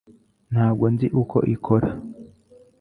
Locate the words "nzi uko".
0.93-1.37